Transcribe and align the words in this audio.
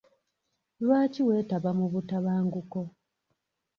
Lwaki 0.83 1.21
weetaba 1.27 1.69
mu 1.79 1.85
butabanguko? 1.93 2.79